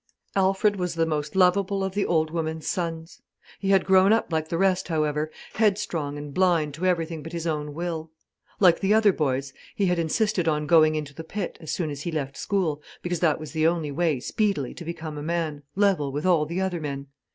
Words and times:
Alfred 0.35 0.77
was 0.77 0.95
the 0.95 1.05
most 1.05 1.35
lovable 1.35 1.83
of 1.83 1.93
the 1.93 2.07
old 2.07 2.31
woman's 2.31 2.65
sons. 2.65 3.21
He 3.59 3.69
had 3.69 3.85
grown 3.85 4.11
up 4.11 4.31
like 4.31 4.47
the 4.49 4.57
rest, 4.57 4.87
however, 4.87 5.29
headstrong 5.53 6.17
and 6.17 6.33
blind 6.33 6.73
to 6.73 6.87
everything 6.87 7.21
but 7.21 7.33
his 7.33 7.45
own 7.45 7.75
will. 7.75 8.09
Like 8.59 8.79
the 8.79 8.95
other 8.95 9.13
boys, 9.13 9.53
he 9.75 9.85
had 9.85 9.99
insisted 9.99 10.47
on 10.47 10.65
going 10.65 10.95
into 10.95 11.13
the 11.13 11.23
pit 11.23 11.59
as 11.61 11.71
soon 11.71 11.91
as 11.91 12.01
he 12.01 12.11
left 12.11 12.35
school, 12.35 12.81
because 13.03 13.19
that 13.19 13.39
was 13.39 13.51
the 13.51 13.67
only 13.67 13.91
way 13.91 14.19
speedily 14.19 14.73
to 14.73 14.83
become 14.83 15.19
a 15.19 15.21
man, 15.21 15.61
level 15.75 16.11
with 16.11 16.25
all 16.25 16.47
the 16.47 16.59
other 16.61 16.81
men. 16.81 17.05